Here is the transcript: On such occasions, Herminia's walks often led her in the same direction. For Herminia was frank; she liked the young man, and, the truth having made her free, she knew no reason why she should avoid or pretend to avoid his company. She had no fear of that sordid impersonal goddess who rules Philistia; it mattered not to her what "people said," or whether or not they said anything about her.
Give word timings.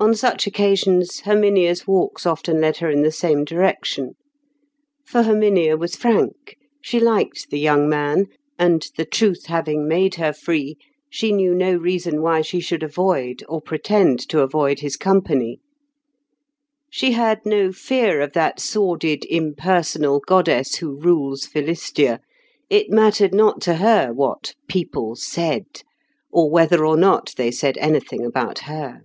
On 0.00 0.14
such 0.14 0.46
occasions, 0.46 1.20
Herminia's 1.20 1.86
walks 1.86 2.26
often 2.26 2.60
led 2.60 2.76
her 2.76 2.90
in 2.90 3.00
the 3.00 3.10
same 3.10 3.42
direction. 3.42 4.16
For 5.06 5.22
Herminia 5.22 5.78
was 5.78 5.96
frank; 5.96 6.58
she 6.82 7.00
liked 7.00 7.48
the 7.48 7.58
young 7.58 7.88
man, 7.88 8.26
and, 8.58 8.86
the 8.98 9.06
truth 9.06 9.46
having 9.46 9.88
made 9.88 10.16
her 10.16 10.34
free, 10.34 10.76
she 11.08 11.32
knew 11.32 11.54
no 11.54 11.72
reason 11.74 12.20
why 12.20 12.42
she 12.42 12.60
should 12.60 12.82
avoid 12.82 13.42
or 13.48 13.62
pretend 13.62 14.18
to 14.28 14.40
avoid 14.42 14.80
his 14.80 14.98
company. 14.98 15.58
She 16.90 17.12
had 17.12 17.40
no 17.46 17.72
fear 17.72 18.20
of 18.20 18.34
that 18.34 18.60
sordid 18.60 19.24
impersonal 19.30 20.20
goddess 20.20 20.74
who 20.74 21.00
rules 21.00 21.46
Philistia; 21.46 22.20
it 22.68 22.90
mattered 22.90 23.32
not 23.34 23.62
to 23.62 23.76
her 23.76 24.12
what 24.12 24.52
"people 24.68 25.16
said," 25.16 25.64
or 26.30 26.50
whether 26.50 26.84
or 26.84 26.98
not 26.98 27.32
they 27.38 27.50
said 27.50 27.78
anything 27.78 28.26
about 28.26 28.58
her. 28.68 29.00